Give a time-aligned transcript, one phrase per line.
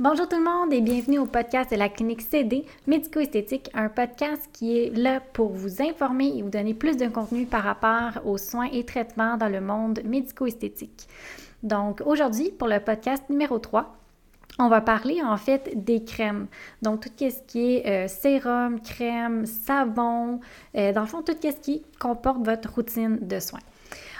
[0.00, 4.50] Bonjour tout le monde et bienvenue au podcast de la clinique CD Médico-esthétique, un podcast
[4.52, 8.36] qui est là pour vous informer et vous donner plus de contenu par rapport aux
[8.36, 11.06] soins et traitements dans le monde médico-esthétique.
[11.62, 13.96] Donc aujourd'hui, pour le podcast numéro 3,
[14.58, 16.48] on va parler en fait des crèmes.
[16.82, 20.40] Donc tout ce qui est euh, sérum, crème, savon,
[20.74, 23.60] euh, dans le fond tout ce qui comporte votre routine de soins.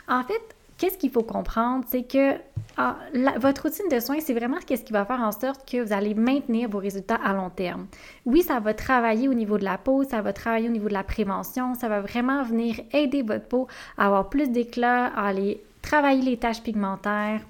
[0.06, 2.34] En fait, qu'est-ce qu'il faut comprendre, c'est que
[2.77, 2.96] ah,
[3.38, 6.14] votre routine de soins, c'est vraiment ce qui va faire en sorte que vous allez
[6.14, 7.87] maintenir vos résultats à long terme.
[8.27, 10.92] Oui, ça va travailler au niveau de la peau, ça va travailler au niveau de
[10.92, 15.62] la prévention, ça va vraiment venir aider votre peau à avoir plus d'éclat, à aller
[15.82, 17.41] travailler les taches pigmentaires,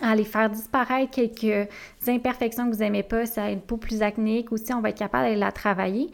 [0.00, 1.68] à aller faire disparaître quelques
[2.08, 4.98] imperfections que vous n'aimez pas, si a une peau plus acnéique aussi, on va être
[4.98, 6.10] capable d'aller la travailler.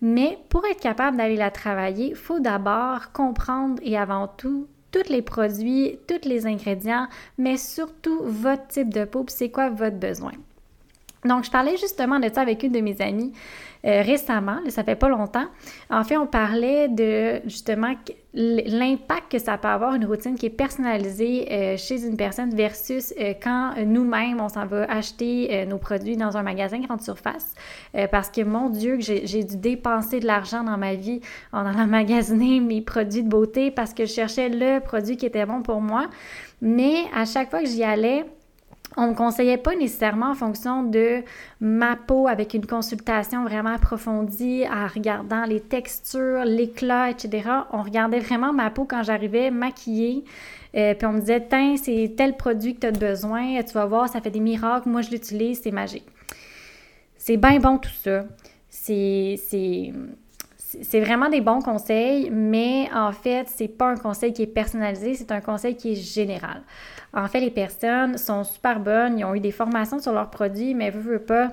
[0.00, 5.08] Mais pour être capable d'aller la travailler, il faut d'abord comprendre et avant tout tous
[5.08, 10.32] les produits, tous les ingrédients, mais surtout votre type de peau, c'est quoi votre besoin.
[11.24, 13.32] Donc, je parlais justement de ça avec une de mes amies
[13.84, 15.46] euh, récemment, ça fait pas longtemps.
[15.90, 17.94] En fait, on parlait de justement
[18.32, 23.12] l'impact que ça peut avoir une routine qui est personnalisée euh, chez une personne versus
[23.20, 27.54] euh, quand nous-mêmes, on s'en va acheter nos produits dans un magasin grande surface.
[28.10, 31.20] parce que mon Dieu, j'ai dû dépenser de l'argent dans ma vie
[31.52, 35.44] en allant magasiner mes produits de beauté parce que je cherchais le produit qui était
[35.44, 36.06] bon pour moi.
[36.60, 38.24] Mais à chaque fois que j'y allais,
[38.96, 41.22] on ne me conseillait pas nécessairement en fonction de
[41.60, 47.48] ma peau avec une consultation vraiment approfondie, en regardant les textures, l'éclat, etc.
[47.72, 50.24] On regardait vraiment ma peau quand j'arrivais maquillée.
[50.74, 53.86] Euh, puis on me disait, tiens, c'est tel produit que tu as besoin, tu vas
[53.86, 56.06] voir, ça fait des miracles, moi je l'utilise, c'est magique.
[57.16, 58.24] C'est bien bon tout ça.
[58.68, 59.38] C'est
[60.80, 65.14] c'est vraiment des bons conseils, mais en fait, c'est pas un conseil qui est personnalisé,
[65.14, 66.62] c'est un conseil qui est général.
[67.12, 70.74] En fait, les personnes sont super bonnes, ils ont eu des formations sur leurs produits,
[70.74, 71.50] mais veut, pas,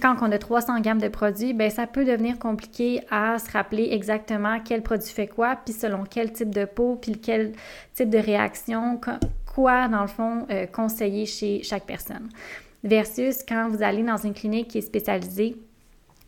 [0.00, 3.88] quand on a 300 gammes de produits, ben ça peut devenir compliqué à se rappeler
[3.92, 7.52] exactement quel produit fait quoi, puis selon quel type de peau, puis quel
[7.94, 9.00] type de réaction,
[9.54, 12.28] quoi, dans le fond, euh, conseiller chez chaque personne.
[12.84, 15.56] Versus quand vous allez dans une clinique qui est spécialisée,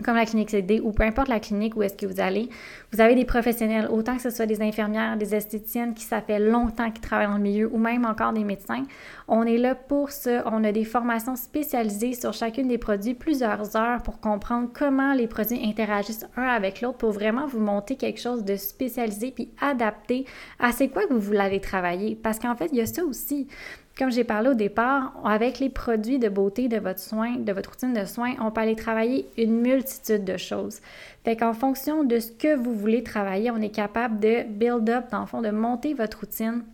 [0.04, 2.48] comme la clinique CD ou peu importe la clinique où est-ce que vous allez,
[2.92, 6.38] vous avez des professionnels, autant que ce soit des infirmières, des esthéticiennes qui ça fait
[6.38, 8.84] longtemps qu'ils travaillent dans le milieu ou même encore des médecins.
[9.26, 10.44] On est là pour ça.
[10.46, 15.26] On a des formations spécialisées sur chacune des produits, plusieurs heures pour comprendre comment les
[15.26, 20.26] produits interagissent un avec l'autre pour vraiment vous monter quelque chose de spécialisé puis adapté
[20.58, 22.14] à c'est quoi que vous voulez travailler.
[22.14, 23.48] Parce qu'en fait, il y a ça aussi.
[23.96, 27.70] Comme j'ai parlé au départ, avec les produits de beauté de votre soin, de votre
[27.70, 30.80] routine de soins, on peut aller travailler une multitude de choses.
[31.24, 35.04] Fait qu'en fonction de ce que vous voulez travailler, on est capable de build up,
[35.12, 36.64] dans le fond, de monter votre routine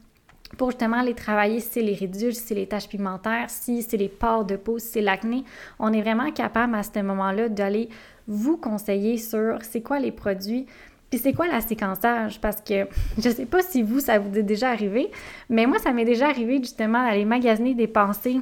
[0.56, 3.98] pour justement aller travailler si c'est les ridules, si c'est les taches pigmentaires, si c'est
[3.98, 5.44] les pores de peau, si c'est l'acné.
[5.78, 7.90] On est vraiment capable à ce moment-là d'aller
[8.28, 10.66] vous conseiller sur c'est quoi les produits
[11.10, 12.40] puis c'est quoi la séquençage?
[12.40, 12.86] Parce que
[13.18, 15.10] je sais pas si vous, ça vous est déjà arrivé,
[15.48, 18.40] mais moi, ça m'est déjà arrivé justement d'aller magasiner, dépenser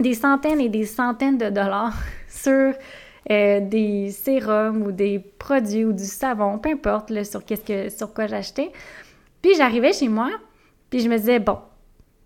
[0.00, 1.96] des centaines et des centaines de dollars
[2.28, 2.72] sur
[3.30, 8.14] euh, des sérums ou des produits ou du savon, peu importe sur, qu'est-ce que, sur
[8.14, 8.70] quoi j'achetais.
[9.42, 10.30] Puis j'arrivais chez moi,
[10.88, 11.58] puis je me disais, bon,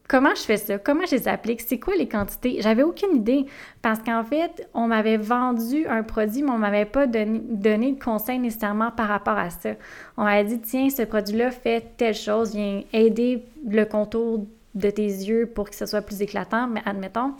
[0.08, 0.78] Comment je fais ça?
[0.78, 1.62] Comment je les applique?
[1.62, 2.58] C'est quoi les quantités?
[2.60, 3.46] J'avais aucune idée
[3.80, 8.02] parce qu'en fait, on m'avait vendu un produit, mais on m'avait pas donné, donné, de
[8.02, 9.70] conseils nécessairement par rapport à ça.
[10.16, 15.06] On m'avait dit, tiens, ce produit-là fait telle chose, vient aider le contour de tes
[15.06, 17.32] yeux pour que ce soit plus éclatant, mais admettons.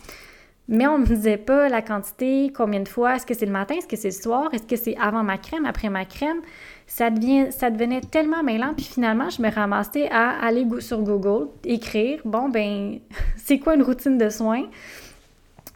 [0.68, 3.52] Mais on ne me disait pas la quantité, combien de fois, est-ce que c'est le
[3.52, 6.40] matin, est-ce que c'est le soir, est-ce que c'est avant ma crème, après ma crème.
[6.86, 12.48] Ça, devenait tellement mêlant, puis finalement, je me ramassais à aller sur Google, écrire, bon,
[12.48, 13.00] ben,
[13.36, 14.66] c'est quoi une routine de soins?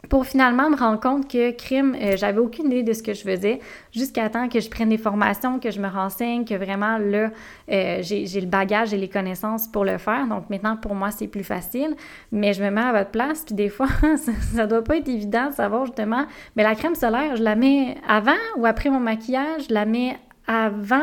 [0.09, 3.21] Pour finalement me rendre compte que crime, euh, j'avais aucune idée de ce que je
[3.21, 3.59] faisais
[3.91, 7.31] jusqu'à temps que je prenne des formations, que je me renseigne, que vraiment là,
[7.71, 10.27] euh, j'ai le bagage et les connaissances pour le faire.
[10.27, 11.95] Donc maintenant, pour moi, c'est plus facile,
[12.31, 13.87] mais je me mets à votre place, puis des fois,
[14.17, 16.25] ça, ne doit pas être évident de savoir justement,
[16.55, 20.17] mais la crème solaire, je la mets avant ou après mon maquillage, je la mets
[20.47, 21.01] avant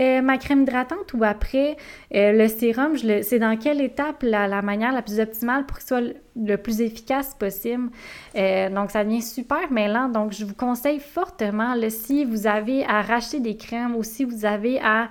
[0.00, 1.76] euh, ma crème hydratante ou après
[2.14, 6.02] euh, le sérum, c'est dans quelle étape la, manière la plus optimale pour qu'il soit
[6.36, 7.90] le, plus efficace possible.
[8.36, 10.08] Euh, donc, ça devient super mêlant.
[10.08, 14.44] Donc, je vous conseille fortement, si vous avez à racheter des crèmes ou si vous
[14.44, 15.08] avez à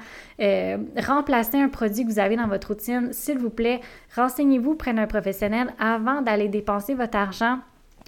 [1.06, 3.82] remplacer un produit que vous avez dans votre routine, s'il vous plaît,
[4.16, 7.60] renseignez-vous, prenez un professionnel avant d'aller dépenser votre argent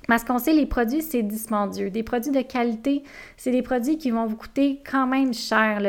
[0.07, 1.89] parce qu'on sait, les produits, c'est dispendieux.
[1.89, 3.03] Des produits de qualité,
[3.38, 5.81] c'est des produits qui vont vous coûter quand même cher.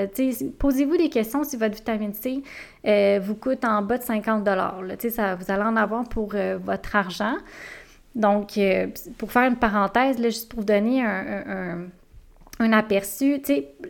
[0.59, 2.43] Posez-vous des questions si votre vitamine C
[2.87, 4.47] euh, vous coûte en bas de 50
[5.11, 7.37] ça, Vous allez en avoir pour euh, votre argent.
[8.15, 11.89] Donc, euh, pour faire une parenthèse, là, juste pour vous donner un,
[12.61, 13.41] un, aperçu,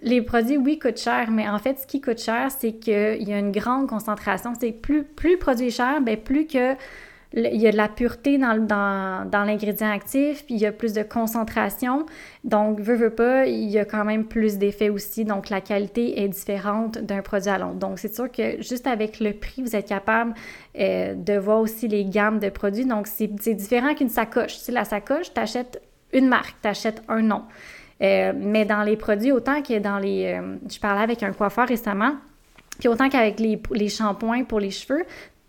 [0.02, 3.32] les produits, oui, coûtent cher, mais en fait, ce qui coûte cher, c'est qu'il y
[3.32, 4.52] a une grande concentration.
[4.58, 6.74] C'est plus, plus le produit est cher, bien, plus que
[7.34, 10.72] il y a de la pureté dans, dans, dans l'ingrédient actif, puis il y a
[10.72, 12.04] plus de concentration.
[12.44, 15.24] Donc, veut, veut pas, il y a quand même plus d'effets aussi.
[15.24, 17.74] Donc, la qualité est différente d'un produit à l'autre.
[17.74, 20.34] Donc, c'est sûr que juste avec le prix, vous êtes capable
[20.78, 22.84] euh, de voir aussi les gammes de produits.
[22.84, 24.54] Donc, c'est, différent qu'une sacoche.
[24.58, 25.80] Tu sais, la sacoche, tu achètes
[26.12, 27.42] une marque, tu achètes un nom.
[28.02, 30.34] Euh, mais dans les produits, autant que dans les...
[30.38, 32.16] Euh, je parlais avec un coiffeur récemment,
[32.78, 35.04] puis autant qu'avec les, les shampoings pour les cheveux,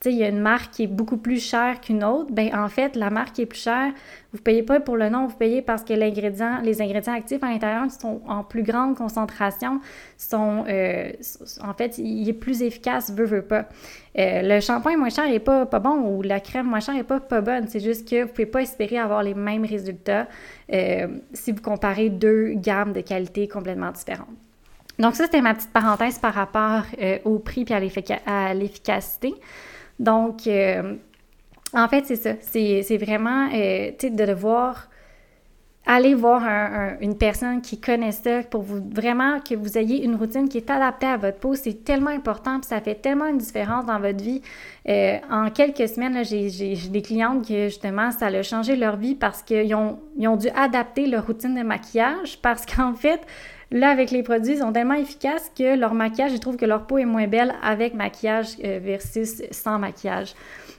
[0.10, 2.96] il y a une marque qui est beaucoup plus chère qu'une autre, ben en fait,
[2.96, 3.92] la marque qui est plus chère,
[4.34, 7.90] vous payez pas pour le nom, vous payez parce que les ingrédients actifs à l'intérieur
[7.92, 9.80] sont en plus grande concentration,
[10.18, 11.12] sont, euh,
[11.62, 13.66] en fait, il est plus efficace, veut, veut pas.
[14.18, 17.04] Euh, le shampoing moins cher n'est pas, pas bon ou la crème moins chère n'est
[17.04, 17.68] pas, pas bonne.
[17.68, 20.28] C'est juste que vous pouvez pas espérer avoir les mêmes résultats
[20.72, 24.28] euh, si vous comparez deux gammes de qualité complètement différentes.
[25.00, 26.84] Donc ça, c'était ma petite parenthèse par rapport
[27.26, 29.34] au prix et à l'efficacité.
[30.00, 30.96] Donc, euh,
[31.74, 32.34] en fait, c'est ça.
[32.42, 34.90] C'est vraiment, euh, tu sais, de devoir
[35.86, 36.44] aller voir
[37.02, 40.70] une personne qui connaît ça pour vous vraiment que vous ayez une routine qui est
[40.70, 41.56] adaptée à votre peau.
[41.56, 44.42] C'est tellement important, puis ça fait tellement une différence dans votre vie.
[44.88, 49.44] Euh, en quelques semaines, j'ai des clientes qui, justement, ça a changé leur vie parce
[49.44, 53.20] qu'ils ont, ils ont dû adapter leur routine de maquillage parce qu'en fait,
[53.74, 56.86] Là, avec les produits, ils sont tellement efficaces que leur maquillage, je trouve que leur
[56.86, 60.36] peau est moins belle avec maquillage euh, versus sans maquillage.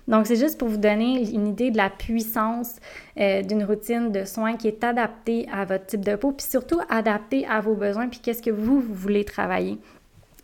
[0.06, 2.76] Donc, c'est juste pour vous donner une idée de la puissance
[3.18, 6.78] euh, d'une routine de soins qui est adaptée à votre type de peau, puis surtout
[6.88, 9.80] adaptée à vos besoins, puis qu'est-ce que vous, vous voulez travailler.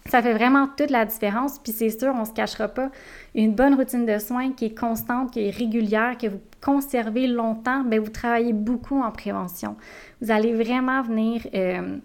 [0.07, 2.91] Ça fait vraiment toute la différence, puis c'est sûr, on ne se cachera pas.
[3.37, 7.85] Une bonne routine de soins qui est constante, qui est régulière, que vous conservez longtemps,
[7.85, 9.77] bien, vous travaillez beaucoup en prévention.
[10.21, 11.99] Vous allez vraiment venir euh,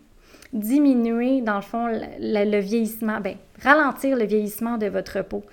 [0.55, 5.43] diminuer, dans le fond, le, vieillissement, ben, ralentir le vieillissement de votre peau.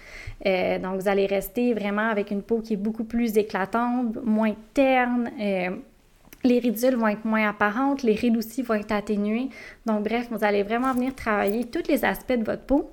[0.46, 4.54] Euh, donc, vous allez rester vraiment avec une peau qui est beaucoup plus éclatante, moins
[4.75, 5.31] terne.
[5.40, 5.70] Euh,
[6.44, 9.49] les ridules vont être moins apparentes, les rides aussi vont être atténuées.
[9.87, 12.90] Donc, bref, vous allez vraiment venir travailler tous les aspects de votre peau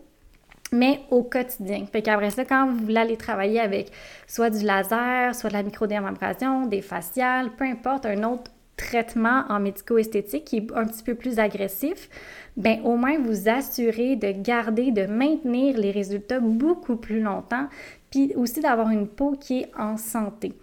[0.72, 1.86] mais au quotidien.
[1.92, 3.92] Fait qu'après ça, quand vous voulez aller travailler avec
[4.28, 9.60] soit du laser, soit de la microdémabrasion, des faciales, peu importe, un autre traitement en
[9.60, 12.10] médico-esthétique qui est un petit peu plus agressif,
[12.56, 17.68] ben au moins vous assurez de garder, de maintenir les résultats beaucoup plus longtemps,
[18.10, 20.54] puis aussi d'avoir une peau qui est en santé.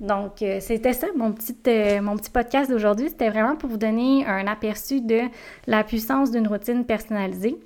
[0.00, 3.08] Donc, euh, c'était ça, mon petit, euh, mon petit podcast d'aujourd'hui.
[3.10, 5.20] C'était vraiment pour vous donner un aperçu de
[5.66, 7.58] la puissance d'une routine personnalisée.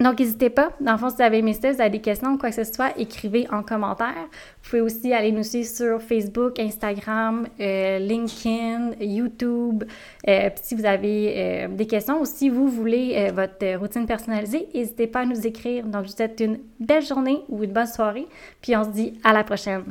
[0.00, 0.70] Donc, n'hésitez pas.
[0.80, 2.50] Dans le fond, si vous avez aimé ça, si vous avez des questions ou quoi
[2.50, 4.14] que ce soit, écrivez en commentaire.
[4.62, 9.84] Vous pouvez aussi aller nous suivre sur Facebook, Instagram, euh, LinkedIn, YouTube.
[10.26, 15.06] Euh, si vous avez euh, des questions ou si vous voulez votre routine personnalisée, n'hésitez
[15.06, 15.84] pas à nous écrire.
[15.84, 18.26] Donc, je vous souhaite une belle journée ou une bonne soirée.
[18.60, 19.84] Puis, on se dit à la prochaine.